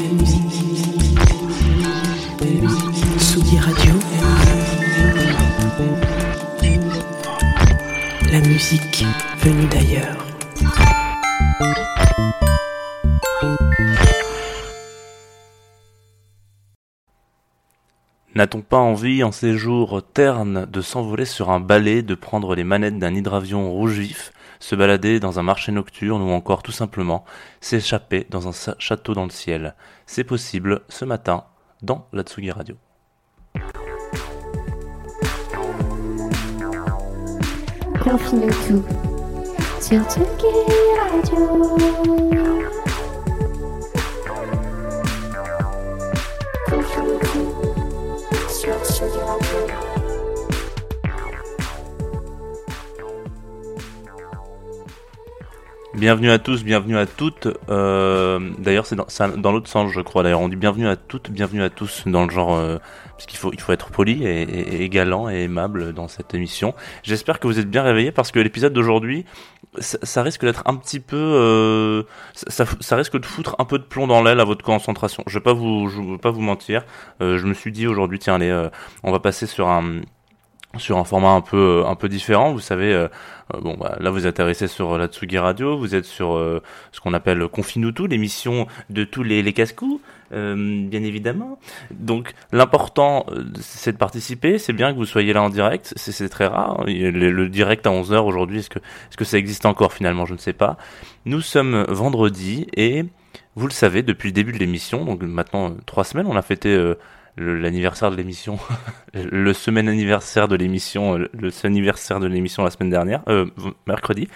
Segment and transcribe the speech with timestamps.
[18.41, 22.63] N'a-t-on pas envie, en ces jours ternes, de s'envoler sur un balai, de prendre les
[22.63, 27.23] manettes d'un hydravion rouge vif, se balader dans un marché nocturne ou encore tout simplement
[27.59, 29.75] s'échapper dans un château dans le ciel?
[30.07, 31.43] C'est possible ce matin
[31.83, 32.77] dans la Tsugi Radio.
[39.79, 40.01] Tsugi
[41.13, 42.80] Radio.
[49.09, 49.50] Sur
[55.93, 57.49] Bienvenue à tous, bienvenue à toutes.
[57.69, 60.23] Euh, d'ailleurs, c'est dans, l'autre sens, je crois.
[60.23, 62.77] D'ailleurs, on dit bienvenue à toutes, bienvenue à tous, dans le genre, euh,
[63.11, 66.73] parce qu'il faut, être poli et, et- galant et aimable dans cette émission.
[67.03, 69.25] J'espère que vous êtes bien réveillés parce que l'épisode d'aujourd'hui,
[69.79, 72.03] ça, risque d'être un petit peu, euh,
[72.33, 75.25] ça, risque de foutre un peu de plomb dans l'aile à votre concentration.
[75.27, 76.85] Je vais pas vous, vais pas vous mentir.
[77.19, 78.69] Je me suis dit aujourd'hui, tiens, allez,
[79.03, 79.99] on va passer sur un
[80.77, 82.53] sur un format un peu un peu différent.
[82.53, 83.07] Vous savez, euh,
[83.53, 86.61] euh, bon bah, là vous atterrissez sur la Tsugi Radio, vous êtes sur euh,
[86.91, 90.01] ce qu'on appelle Confine-nous tout, l'émission de tous les, les casse-coups,
[90.33, 90.55] euh,
[90.87, 91.59] bien évidemment.
[91.91, 96.29] Donc l'important euh, c'est de participer, c'est bien que vous soyez là en direct, c'est
[96.29, 96.83] très rare.
[96.85, 100.25] Le, le direct à 11h aujourd'hui, est-ce que, est-ce que ça existe encore finalement?
[100.25, 100.77] Je ne sais pas.
[101.25, 103.05] Nous sommes vendredi et
[103.55, 106.41] vous le savez, depuis le début de l'émission, donc maintenant euh, trois semaines, on a
[106.41, 106.95] fêté euh,
[107.37, 108.57] l'anniversaire de l'émission,
[109.13, 113.45] le semaine anniversaire de l'émission, le anniversaire de l'émission la semaine dernière, euh,
[113.87, 114.27] mercredi.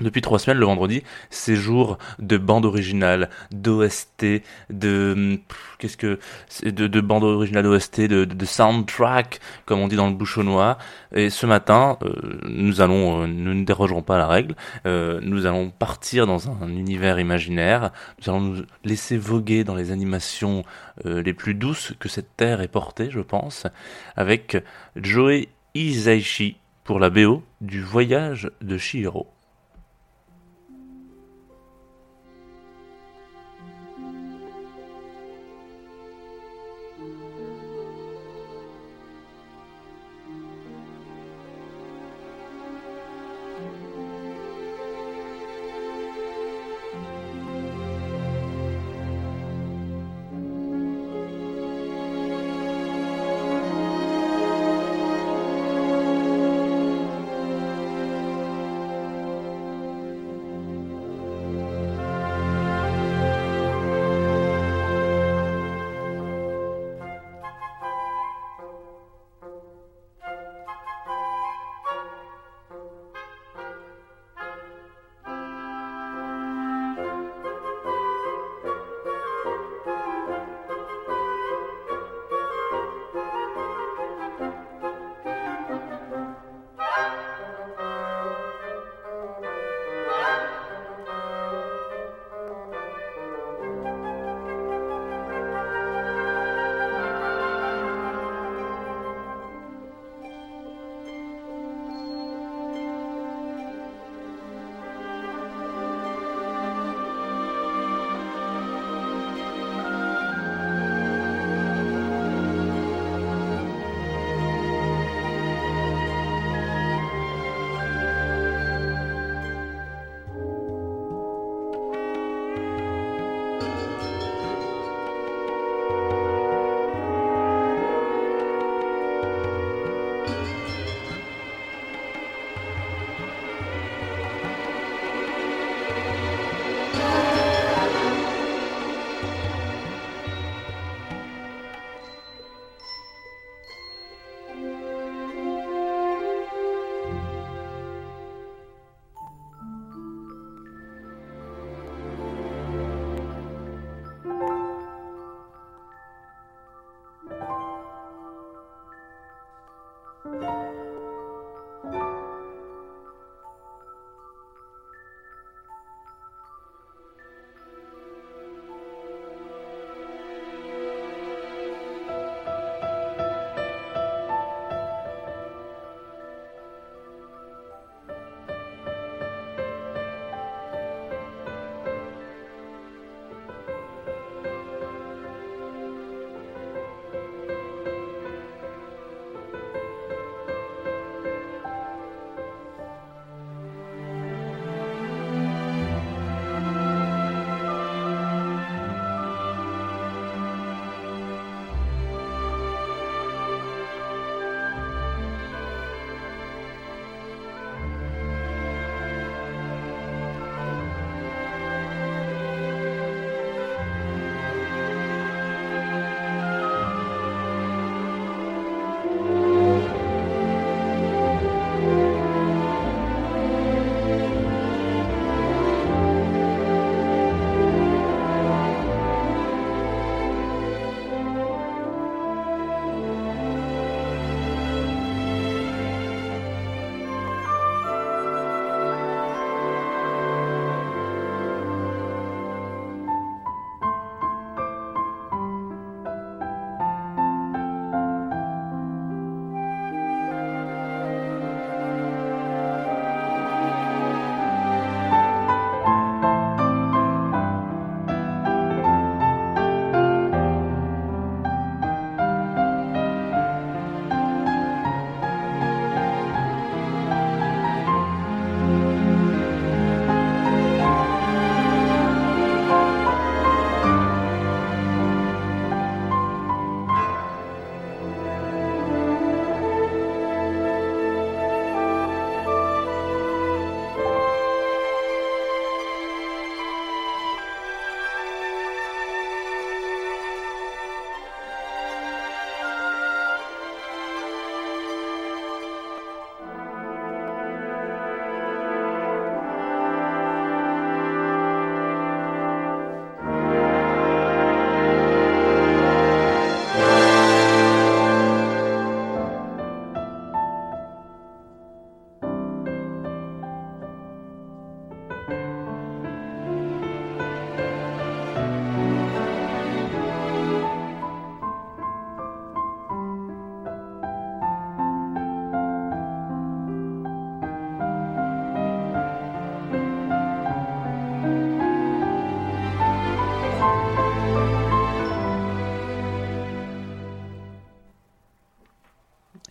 [0.00, 5.38] Depuis trois semaines, le vendredi, c'est jour de bande originale, d'OST, de hum,
[5.78, 6.18] qu'est-ce que
[6.64, 10.78] de, de bande originale d'OST, de, de, de soundtrack, comme on dit dans le bouchonnois.
[11.14, 14.56] Et ce matin, euh, nous allons, euh, nous ne dérogerons pas à la règle.
[14.84, 17.92] euh, nous allons partir dans un univers imaginaire.
[18.18, 20.64] Nous allons nous laisser voguer dans les animations
[21.06, 23.68] euh, les plus douces que cette terre ait portées, je pense,
[24.16, 24.56] avec
[24.96, 25.44] Joe
[25.74, 29.33] Hisaishi pour la BO du voyage de Chihiro.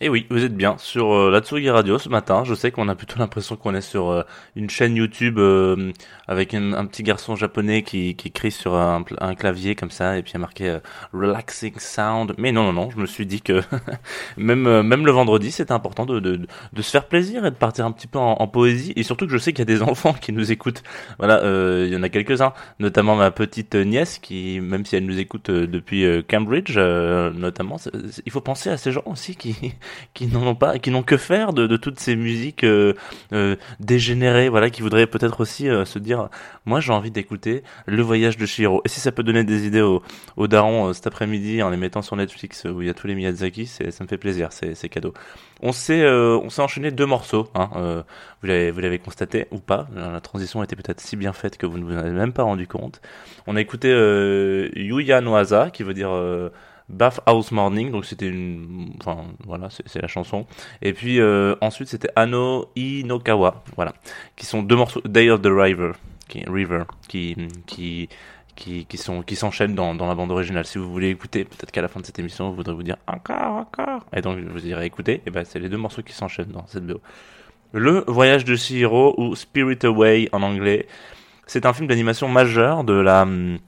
[0.04, 2.44] Et oui, vous êtes bien sur euh, la Tsugi Radio ce matin.
[2.44, 4.22] Je sais qu'on a plutôt l'impression qu'on est sur euh,
[4.54, 5.92] une chaîne YouTube euh,
[6.28, 9.02] avec un, petit garçon japonais qui, qui écrit sur un,
[9.34, 10.80] clavier comme ça et puis il y a marqué euh,
[11.14, 12.34] relaxing sound.
[12.36, 13.62] Mais non, non, non, je me suis dit que
[14.36, 16.38] même même le vendredi, c'était important de, de,
[16.70, 18.92] de se faire plaisir et de partir un petit peu en, poésie.
[18.96, 20.82] Et surtout que je sais qu'il y a des enfants qui nous écoutent.
[21.18, 21.40] Voilà,
[21.86, 25.50] il y en a quelques-uns, notamment ma petite nièce qui, même si elle nous écoute
[25.50, 29.72] depuis Cambridge, notamment, c'est- c'est- il faut penser à ces gens aussi qui
[30.14, 32.94] qui n'en pas, qui n'ont que faire de, toutes ces musiques euh,
[33.32, 36.28] euh, dégénérées, voilà, qui voudraient peut-être aussi euh, se dire,
[36.66, 38.82] moi j'ai envie d'écouter Le Voyage de Chihiro.
[38.84, 40.02] Et si ça peut donner des idées aux,
[40.46, 43.66] darons cet après-midi en les mettant sur Netflix où il y a tous les Miyazaki,
[43.66, 45.14] ça me fait plaisir, c'est, cadeau.
[45.62, 48.04] On s'est, on enchaîné deux morceaux, hein,
[48.42, 49.88] vous l'avez, vous l'avez constaté ou pas.
[49.94, 52.42] La transition était peut-être si bien faite que vous ne vous en avez même pas
[52.42, 53.00] rendu compte.
[53.46, 53.88] On a écouté
[54.74, 56.10] Yuya no Aza, qui veut dire
[56.88, 60.46] Bath House Morning, donc c'était une, enfin voilà, c'est la chanson.
[60.82, 63.94] Et puis euh, ensuite c'était Ano Inokawa, voilà,
[64.36, 65.92] qui sont deux morceaux Day of the River,
[66.28, 67.36] qui River, qui
[67.66, 68.08] qui
[68.54, 70.66] qui, qui sont qui s'enchaînent dans, dans la bande originale.
[70.66, 72.96] Si vous voulez écouter, peut-être qu'à la fin de cette émission, vous voudrez vous dire
[73.06, 75.22] encore, encore, et donc vous irez écouter.
[75.26, 77.00] Et ben c'est les deux morceaux qui s'enchaînent dans cette BO.
[77.72, 80.86] Le Voyage de Chihiro ou Spirit Away en anglais,
[81.46, 83.58] c'est un film d'animation majeur de la hum,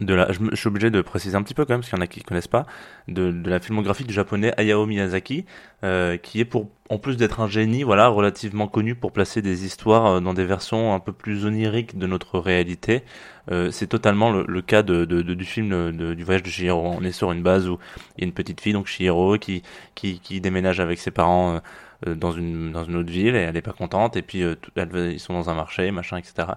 [0.00, 1.98] de la, je, je suis obligé de préciser un petit peu quand même, parce qu'il
[1.98, 2.66] y en a qui connaissent pas,
[3.08, 5.44] de, de la filmographie du japonais Hayao Miyazaki,
[5.84, 9.64] euh, qui est pour, en plus d'être un génie, voilà, relativement connu pour placer des
[9.64, 13.02] histoires euh, dans des versions un peu plus oniriques de notre réalité.
[13.50, 16.94] Euh, c'est totalement le, le cas de, de- du film euh, du voyage de Chihiro.
[16.98, 17.78] On est sur une base où
[18.16, 19.62] il y a une petite fille, donc Chihiro, qui,
[19.94, 21.58] qui, qui déménage avec ses parents euh,
[22.06, 24.88] dans une dans une autre ville et elle est pas contente et puis euh, elle
[25.12, 26.48] ils sont dans un marché machin etc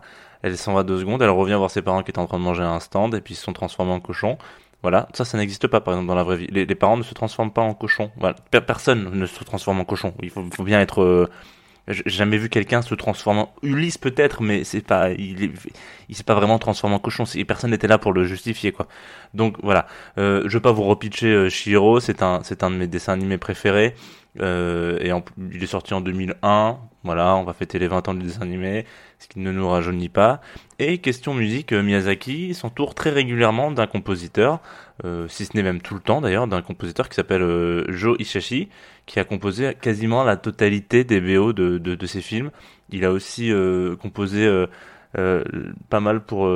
[0.43, 2.43] elle s'en va deux secondes elle revient voir ses parents qui étaient en train de
[2.43, 4.37] manger à un stand et puis ils se sont transformés en cochons.
[4.83, 5.07] Voilà.
[5.13, 6.47] Ça ça n'existe pas par exemple dans la vraie vie.
[6.49, 8.11] Les, les parents ne se transforment pas en cochons.
[8.17, 8.35] Voilà.
[8.49, 10.13] Per- personne ne se transforme en cochon.
[10.23, 11.29] Il faut, faut bien être euh,
[11.87, 15.53] j'ai jamais vu quelqu'un se transformer en Ulysse peut-être mais c'est pas il
[16.09, 17.25] il s'est pas vraiment transformé en cochon.
[17.47, 18.87] Personne n'était là pour le justifier quoi.
[19.33, 19.87] Donc voilà.
[20.17, 23.13] Euh, je vais pas vous repitcher euh, Chihiro c'est un c'est un de mes dessins
[23.13, 23.93] animés préférés
[24.39, 26.77] euh, et en- il est sorti en 2001.
[27.03, 28.85] Voilà, on va fêter les 20 ans du dessin animé,
[29.19, 30.39] ce qui ne nous rajeunit pas.
[30.79, 34.59] Et question musique, euh, Miyazaki s'entoure très régulièrement d'un compositeur,
[35.03, 38.15] euh, si ce n'est même tout le temps d'ailleurs, d'un compositeur qui s'appelle euh, Joe
[38.19, 38.69] Hisaishi,
[39.07, 42.51] qui a composé quasiment la totalité des BO de, de, ses films.
[42.91, 43.51] Il a aussi
[44.01, 44.47] composé
[45.13, 46.47] pas mal pour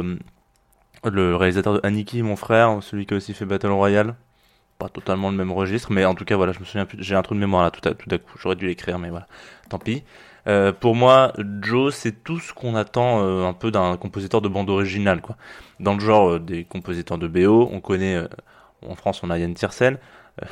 [1.03, 4.15] le réalisateur de Aniki, mon frère, celui qui a aussi fait Battle Royale
[4.77, 7.15] pas totalement le même registre, mais en tout cas, voilà, je me souviens plus, j'ai
[7.15, 9.27] un trou de mémoire là tout à, tout coup, j'aurais dû l'écrire, mais voilà,
[9.69, 10.03] tant pis.
[10.47, 14.47] Euh, pour moi, Joe, c'est tout ce qu'on attend euh, un peu d'un compositeur de
[14.47, 15.37] bande originale, quoi.
[15.79, 18.21] Dans le genre euh, des compositeurs de BO, on connaît,
[18.87, 19.97] en France, on a Yann Tiersen.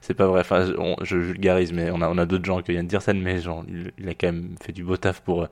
[0.00, 0.66] C'est pas vrai, enfin,
[1.02, 3.92] je vulgarise, mais on a, on a d'autres gens que Yann Tiersen, mais genre, il,
[3.98, 5.46] il a quand même fait du beau taf pour,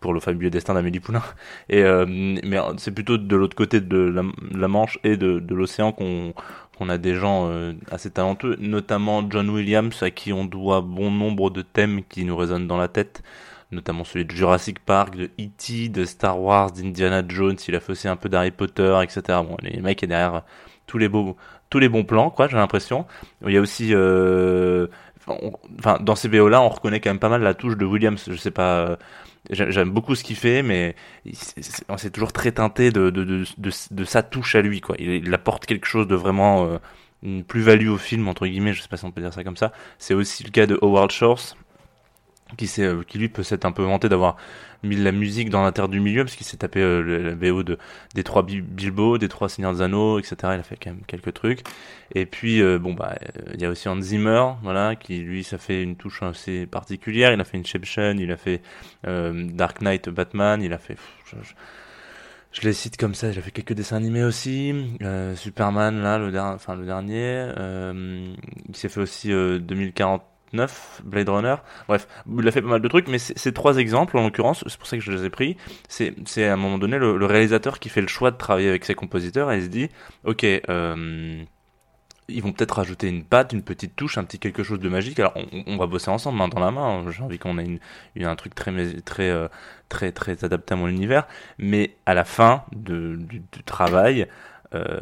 [0.00, 1.22] pour le fabuleux destin d'Amélie Poulain.
[1.68, 4.22] Et euh, mais c'est plutôt de l'autre côté de
[4.54, 10.02] la, Manche et de, l'océan qu'on a des gens euh, assez talentueux, notamment John Williams
[10.02, 13.22] à qui on doit bon nombre de thèmes qui nous résonnent dans la tête,
[13.70, 17.92] notamment celui de Jurassic Park, de E.T., de Star Wars, d'Indiana Jones, il a fait
[17.92, 19.38] aussi un peu d'Harry Potter, etc.
[19.46, 20.42] Bon, les mecs est derrière
[20.86, 21.36] tous les beaux
[21.68, 23.06] tous les bons plans, quoi, j'ai l'impression.
[23.46, 24.88] Il y a aussi euh,
[25.78, 28.24] enfin, dans ces BO là, on reconnaît quand même pas mal la touche de Williams.
[28.28, 28.96] Je sais pas, euh,
[29.50, 30.94] j'aime beaucoup ce qu'il fait, mais
[31.32, 33.44] c'est- c'est toujours très teinté de, de, de,
[33.90, 34.96] de, sa touche à lui, quoi.
[34.98, 36.78] Il, il apporte quelque chose de vraiment euh,
[37.22, 39.56] une plus-value au film, entre guillemets, je sais pas si on peut dire ça comme
[39.56, 39.72] ça.
[39.98, 41.56] C'est aussi le cas de Howard Shores,
[42.56, 44.36] qui, euh, qui lui peut s'être un peu vanté d'avoir
[44.82, 47.62] mis la musique dans la terre du milieu, parce qu'il s'est tapé euh, la BO
[47.62, 47.78] de,
[48.14, 50.36] des trois Bilbo, des trois Seigneurs des Anneaux, etc.
[50.42, 51.62] Il a fait quand même quelques trucs.
[52.14, 55.44] Et puis, euh, bon, bah, euh, il y a aussi Hans Zimmer, voilà, qui lui,
[55.44, 57.32] ça fait une touche assez particulière.
[57.32, 58.62] Il a fait Inception, il a fait
[59.06, 60.96] euh, Dark Knight Batman, il a fait.
[61.26, 61.52] Je, je,
[62.52, 64.74] je, les cite comme ça, il a fait quelques dessins animés aussi.
[65.36, 67.52] Superman, là, le, der, enfin, le dernier.
[68.68, 70.22] il s'est fait aussi 2040.
[70.52, 71.56] 9, Blade Runner.
[71.88, 74.78] Bref, il a fait pas mal de trucs, mais ces trois exemples, en l'occurrence, c'est
[74.78, 75.56] pour ça que je les ai pris,
[75.88, 78.94] c'est à un moment donné le, réalisateur qui fait le choix de travailler avec ses
[78.94, 79.88] compositeurs et il se dit,
[80.24, 81.44] ok, euh,
[82.30, 85.18] ils vont peut-être rajouter une patte, une petite touche, un petit quelque chose de magique.
[85.18, 85.34] Alors
[85.66, 87.00] on, va bosser ensemble, main dans la main.
[87.00, 87.10] Hein.
[87.10, 87.78] J'ai envie qu'on ait une,
[88.14, 89.48] une, un truc très, euh,
[89.88, 91.26] très, très, adapté à mon univers.
[91.58, 94.26] Mais à la fin de, du, travail,
[94.74, 95.00] euh,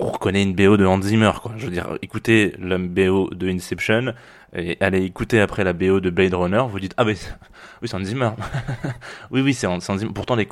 [0.00, 1.32] on reconnaît une BO de Hans Zimmer.
[1.42, 1.52] Quoi.
[1.56, 4.14] Je veux dire, écoutez la BO de Inception
[4.54, 6.62] et allez écouter après la BO de Blade Runner.
[6.68, 7.14] Vous dites ah ben
[7.82, 8.30] oui c'est Hans Zimmer.
[9.30, 10.12] oui oui c'est Hans Zimmer.
[10.14, 10.46] Pourtant les,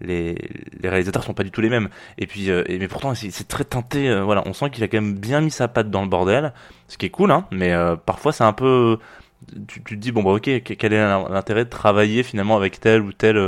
[0.00, 0.36] les,
[0.80, 1.88] les réalisateurs sont pas du tout les mêmes.
[2.18, 4.08] Et puis, euh, mais pourtant, c'est très teinté.
[4.08, 6.52] euh, voilà, on sent qu'il a quand même bien mis sa patte dans le bordel,
[6.86, 7.46] ce qui est cool, hein.
[7.50, 8.98] Mais euh, parfois, c'est un peu.
[9.68, 10.98] Tu, tu te dis bon bah ok, que- quel est
[11.30, 13.38] l'intérêt de travailler finalement avec tel ou tel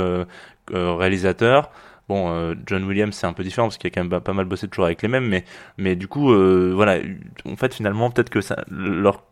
[0.73, 1.69] réalisateur
[2.11, 4.43] Bon, euh, John Williams c'est un peu différent parce qu'il a quand même pas- mal
[4.45, 5.45] bossé toujours avec les mêmes, mais
[5.77, 6.97] mais du coup, euh, voilà,
[7.45, 8.39] en fait finalement peut-être que
[8.69, 9.23] leur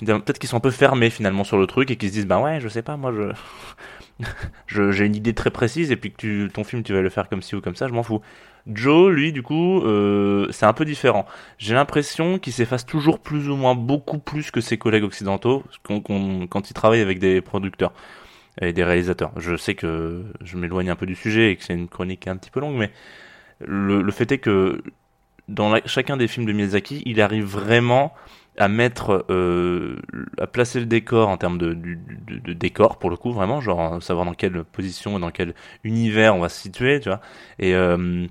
[0.00, 2.40] peut-être qu'ils sont un peu fermés finalement sur le truc et qu'ils se disent bah
[2.40, 3.32] ouais je sais pas moi je
[4.92, 7.42] j'ai une idée très précise et puis que ton film tu vas le faire comme
[7.42, 8.20] ci ou comme ça je m'en fous.
[8.66, 11.26] Joe lui du coup euh, c'est un peu différent.
[11.58, 16.70] J'ai l'impression qu'il s'efface toujours plus ou moins beaucoup plus que ses collègues occidentaux quand
[16.70, 17.92] il travaille avec des producteurs
[18.60, 21.74] et des réalisateurs je sais que je m'éloigne un peu du sujet et que c'est
[21.74, 22.90] une chronique un petit peu longue mais
[23.60, 24.82] le, fait est que
[25.48, 28.12] dans chacun des films de Miyazaki il arrive vraiment
[28.58, 29.96] à mettre, euh,
[30.38, 31.74] à placer le décor en termes de,
[32.52, 35.54] décor pour le coup vraiment, genre savoir dans quelle position et dans quel
[35.84, 37.20] univers on va se situer, tu vois.
[37.58, 38.26] Et euh,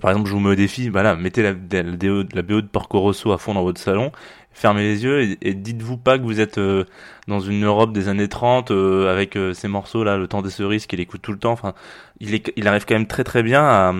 [0.00, 3.38] par exemple, je vous mets au défi, voilà, mettez la BO de Porco Rosso à
[3.38, 4.12] fond dans votre salon,
[4.54, 6.84] fermez les yeux et, et dites-vous pas que vous êtes euh,
[7.28, 10.50] dans une Europe des années 30 euh, avec euh, ces morceaux là, le temps des
[10.50, 11.52] cerises qu'il écoute tout le temps.
[11.52, 11.74] Enfin,
[12.20, 13.92] il, est, il arrive quand même très très bien à,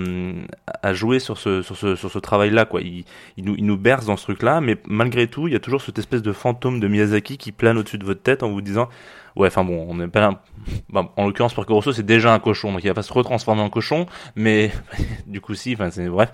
[0.82, 2.80] à jouer sur ce sur ce sur ce travail là quoi.
[2.80, 3.04] Il,
[3.36, 5.60] il nous il nous berce dans ce truc là, mais malgré tout, il y a
[5.60, 8.60] toujours cette espèce de fantôme de Miyazaki qui plane au-dessus de votre tête en vous
[8.60, 8.88] disant
[9.36, 10.42] ouais, enfin bon, on n'est pas là.
[10.88, 13.62] Bon, en l'occurrence, Porco Rosso, c'est déjà un cochon, donc il va pas se retransformer
[13.62, 14.72] en cochon, mais
[15.26, 16.30] du coup si, enfin c'est bref,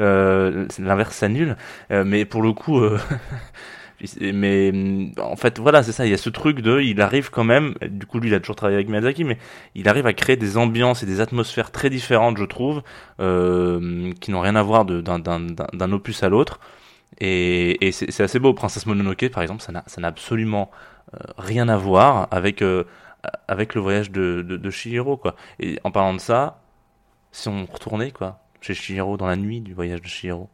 [0.00, 1.56] euh, l'inverse s'annule,
[1.90, 2.78] Euh, mais pour le coup.
[2.80, 2.98] euh,
[4.20, 7.30] mais hum, en fait voilà c'est ça il y a ce truc de il arrive
[7.30, 9.38] quand même du coup lui il a toujours travaillé avec Miyazaki mais
[9.74, 12.82] il arrive à créer des ambiances et des atmosphères très différentes je trouve
[13.20, 16.58] euh, qui n'ont rien à voir d'un opus à l'autre
[17.20, 20.70] et, et c'est assez beau Princesse Mononoke par exemple ça n'a absolument
[21.38, 22.84] rien à voir avec euh,
[23.46, 25.36] avec le voyage de, de, quoi.
[25.60, 26.58] Et en parlant de ça
[27.30, 30.48] si on retournait quoi chez Chihiro dans la nuit du voyage de Chihiro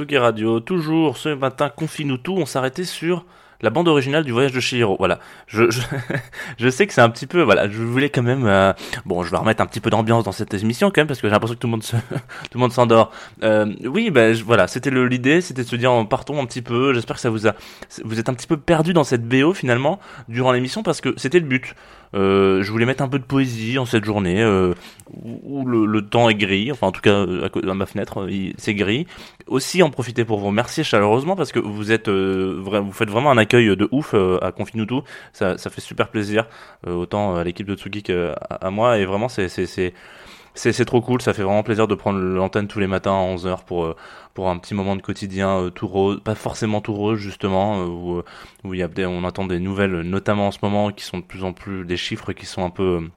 [0.00, 3.26] Tsugi Radio, toujours ce matin, confie-nous tout, on s'arrêtait sur
[3.62, 4.96] la bande originale du voyage de Chihiro.
[4.98, 5.80] Voilà, je, je,
[6.58, 8.72] je sais que c'est un petit peu, voilà, je voulais quand même, euh,
[9.04, 11.28] bon, je vais remettre un petit peu d'ambiance dans cette émission quand même parce que
[11.28, 13.10] j'ai l'impression que tout le monde s'endort.
[13.42, 16.94] Euh, oui, ben je- voilà, c'était l'idée, c'était de se dire, partons un petit peu.
[16.94, 17.54] J'espère que ça vous a,
[18.04, 21.40] vous êtes un petit peu perdu dans cette BO finalement durant l'émission parce que c'était
[21.40, 21.74] le but.
[22.12, 24.44] Euh, je voulais mettre un peu de poésie en cette journée
[25.12, 29.06] où le, temps est gris, enfin en tout cas à, à ma fenêtre c'est gris.
[29.46, 33.30] Aussi en profiter pour vous remercier chaleureusement parce que vous êtes euh, vous faites vraiment
[33.30, 35.00] un de ouf euh, à Confinutu,
[35.32, 36.46] ça, ça fait super plaisir
[36.86, 38.98] euh, autant à l'équipe de Tsugi qu'à à moi.
[38.98, 39.48] Et vraiment c'est
[40.54, 43.64] c'est trop cool, ça fait vraiment plaisir de prendre l'antenne tous les matins à 11h
[43.64, 43.96] pour euh,
[44.34, 47.86] pour un petit moment de quotidien euh, tout rose, pas forcément tout rose justement euh,
[47.86, 48.24] où euh,
[48.64, 51.24] où y a des, on entend des nouvelles notamment en ce moment qui sont de
[51.24, 53.08] plus en plus des chiffres qui sont un peu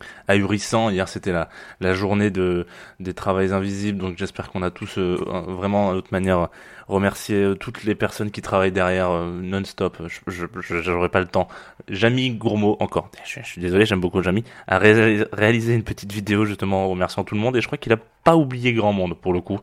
[0.00, 0.90] euh, ahurissants.
[0.90, 1.32] Hier c'était
[1.80, 2.66] la journée de
[3.00, 5.16] des travails invisibles donc j'espère qu'on a tous euh,
[5.48, 6.48] vraiment d'autre manière
[6.88, 9.98] remercié euh, toutes les personnes qui travaillent derrière euh, non-stop.
[10.26, 10.44] Je
[10.82, 11.48] j'aurais pas le temps.
[11.88, 13.10] Jamy Gourmaud encore.
[13.24, 17.24] Je, suis désolé, j'aime beaucoup Jamy a ré- réalisé une petite vidéo justement en remerciant
[17.24, 19.58] tout le monde et je crois qu'il a pas oublié grand monde pour le coup.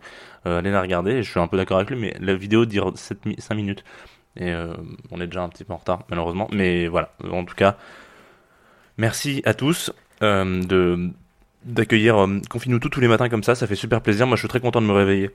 [0.45, 2.93] Euh, allez la regarder, je suis un peu d'accord avec lui mais la vidéo dure
[2.95, 3.83] 7 mi- 5 minutes
[4.37, 4.73] et euh,
[5.11, 7.75] on est déjà un petit peu en retard malheureusement mais voilà, en tout cas
[8.97, 9.91] merci à tous
[10.23, 11.11] euh, de
[11.65, 14.25] d'accueillir euh, Confine-nous tous les matins comme ça, ça fait super plaisir.
[14.27, 15.31] Moi, je suis très content de me réveiller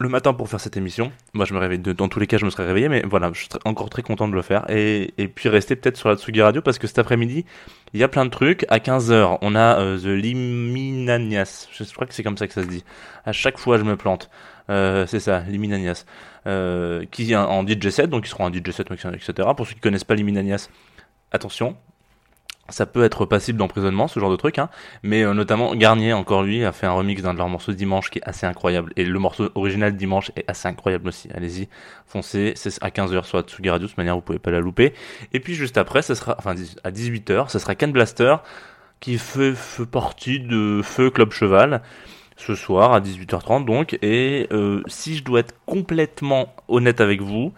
[0.00, 1.12] le matin pour faire cette émission.
[1.34, 3.40] Moi, je me réveille, dans tous les cas, je me serais réveillé, mais voilà, je
[3.40, 4.64] suis encore très content de le faire.
[4.70, 7.44] Et, et puis rester peut-être sur la Tsugi Radio parce que cet après-midi,
[7.92, 8.64] il y a plein de trucs.
[8.68, 11.68] À 15h, on a euh, The Liminanias.
[11.72, 12.82] Je crois que c'est comme ça que ça se dit.
[13.24, 14.30] À chaque fois, je me plante.
[14.70, 16.04] Euh, c'est ça, Liminanias.
[17.10, 19.48] Qui est en en DJ set, donc ils seront en DJ set, etc.
[19.54, 20.70] Pour ceux qui connaissent pas Liminanias,
[21.30, 21.76] attention.
[22.70, 24.68] Ça peut être passible d'emprisonnement, ce genre de truc, hein.
[25.02, 28.10] Mais euh, notamment Garnier, encore lui, a fait un remix d'un de leurs morceaux dimanche
[28.10, 28.92] qui est assez incroyable.
[28.96, 31.28] Et le morceau original dimanche est assez incroyable aussi.
[31.34, 31.68] Allez-y,
[32.06, 32.52] foncez.
[32.56, 34.94] C'est à 15h sur Tsugi Radio, de toute manière vous pouvez pas la louper.
[35.32, 36.54] Et puis juste après, ce sera, enfin
[36.84, 38.36] à 18h, ce sera Ken Blaster
[39.00, 39.54] qui fait,
[39.90, 41.82] partie de Feu Club Cheval
[42.36, 43.98] ce soir à 18h30 donc.
[44.02, 47.52] Et euh, si je dois être complètement honnête avec vous,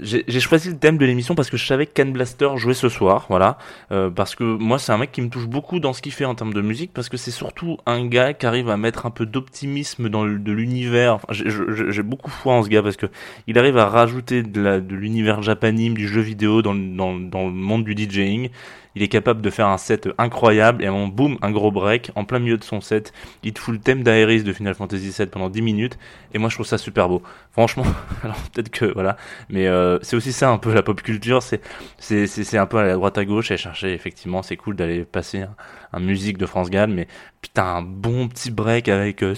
[0.00, 2.88] j'ai choisi le thème de l'émission parce que je savais que Ken Blaster jouait ce
[2.88, 3.56] soir, voilà.
[3.92, 6.24] Euh, parce que moi, c'est un mec qui me touche beaucoup dans ce qu'il fait
[6.24, 9.10] en termes de musique, parce que c'est surtout un gars qui arrive à mettre un
[9.10, 11.14] peu d'optimisme dans le, de l'univers.
[11.14, 13.06] Enfin, j'ai- beaucoup foi en ce gars parce que
[13.46, 17.46] il arrive à rajouter de la- de l'univers japanime, du jeu vidéo dans, dans, dans
[17.46, 18.50] le monde du DJing.
[18.98, 21.70] Il est capable de faire un set incroyable et à un moment, boum, un gros
[21.70, 23.12] break en plein milieu de son set.
[23.42, 25.98] Il te fout le thème d'Aeris de Final Fantasy VII pendant 10 minutes
[26.32, 27.22] et moi je trouve ça super beau.
[27.52, 27.84] Franchement,
[28.22, 29.18] alors peut-être que voilà,
[29.50, 31.60] mais euh, c'est aussi ça un peu la pop culture, c'est
[31.98, 35.44] c'est un peu à la droite à gauche et chercher effectivement, c'est cool d'aller passer
[35.92, 37.08] un, musique de France Gall, mais
[37.40, 39.34] putain un bon petit break avec euh.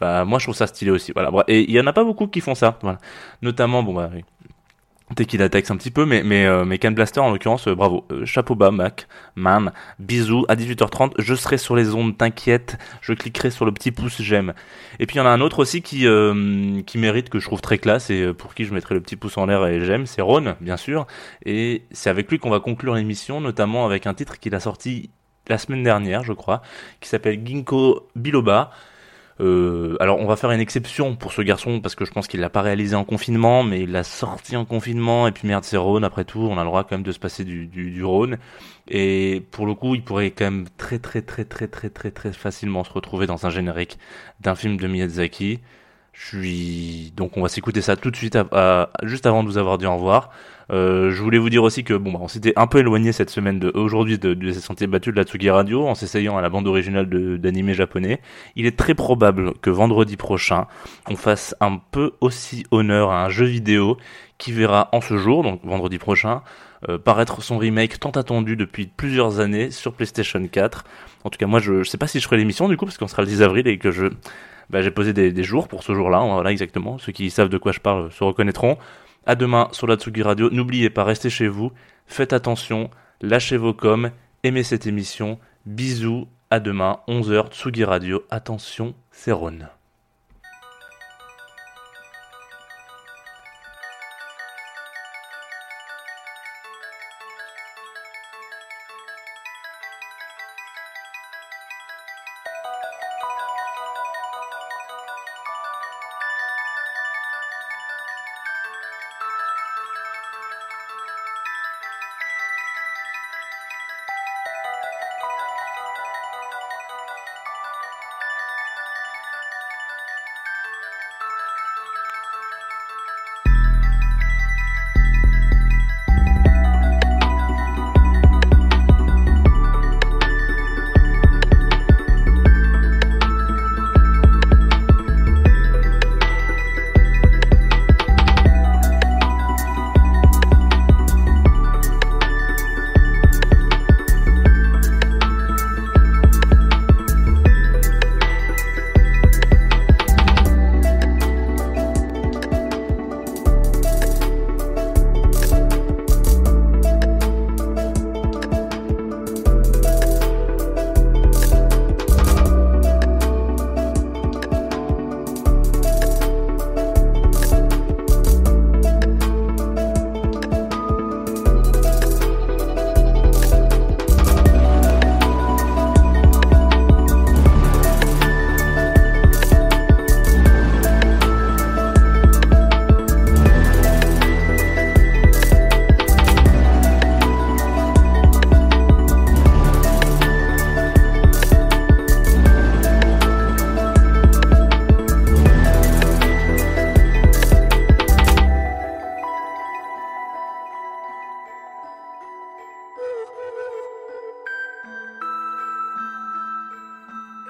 [0.00, 1.12] Bah moi je trouve ça stylé aussi.
[1.12, 2.78] Voilà, et il y en a pas beaucoup qui font ça.
[2.82, 2.98] Voilà,
[3.42, 4.24] notamment bon bah oui.
[5.14, 8.04] Tequila Tex un petit peu, mais mais euh, mais Can Blaster en l'occurrence, euh, bravo,
[8.10, 10.44] Euh, chapeau bas, Mac, man, bisous.
[10.48, 14.52] À 18h30, je serai sur les ondes, t'inquiète, je cliquerai sur le petit pouce j'aime.
[14.98, 17.46] Et puis il y en a un autre aussi qui euh, qui mérite que je
[17.46, 20.06] trouve très classe et pour qui je mettrai le petit pouce en l'air et j'aime,
[20.06, 21.06] c'est Ron, bien sûr.
[21.44, 25.10] Et c'est avec lui qu'on va conclure l'émission, notamment avec un titre qu'il a sorti
[25.48, 26.62] la semaine dernière, je crois,
[27.00, 28.70] qui s'appelle Ginkgo Biloba.
[29.38, 32.40] Euh, alors on va faire une exception pour ce garçon parce que je pense qu'il
[32.40, 35.76] l'a pas réalisé en confinement, mais il l'a sorti en confinement et puis merde c'est
[35.76, 38.02] Rhône après tout, on a le droit quand même de se passer du, du, du
[38.02, 38.38] Rhône
[38.88, 42.32] et pour le coup il pourrait quand même très très très très très très très
[42.32, 43.98] facilement se retrouver dans un générique
[44.40, 45.60] d'un film de Miyazaki.
[46.18, 49.48] Je suis donc on va s'écouter ça tout de suite à- à- juste avant de
[49.48, 50.30] vous avoir dit au revoir.
[50.72, 53.30] Euh, je voulais vous dire aussi que bon bah, on s'était un peu éloigné cette
[53.30, 56.48] semaine de aujourd'hui de, de sentiers battus de la Tsugi Radio en s'essayant à la
[56.48, 57.06] bande originale
[57.38, 58.20] d'animé japonais.
[58.56, 60.66] Il est très probable que vendredi prochain
[61.08, 63.96] on fasse un peu aussi honneur à un jeu vidéo
[64.38, 66.42] qui verra en ce jour, donc vendredi prochain,
[66.88, 70.84] euh, paraître son remake tant attendu depuis plusieurs années sur PlayStation 4.
[71.24, 72.98] En tout cas, moi, je, je sais pas si je ferai l'émission du coup, parce
[72.98, 74.06] qu'on sera le 10 avril et que je,
[74.70, 76.20] bah, j'ai posé des, jours pour ce jour-là.
[76.20, 76.98] Voilà, exactement.
[76.98, 78.78] Ceux qui savent de quoi je parle se reconnaîtront.
[79.26, 80.50] À demain sur la Tsugi Radio.
[80.50, 81.72] N'oubliez pas, restez chez vous.
[82.06, 82.90] Faites attention.
[83.20, 84.10] Lâchez vos coms.
[84.42, 85.38] Aimez cette émission.
[85.64, 86.28] Bisous.
[86.48, 88.22] À demain, 11h, Tsugi Radio.
[88.30, 89.32] Attention, c'est.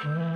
[0.06, 0.35] Mm-hmm.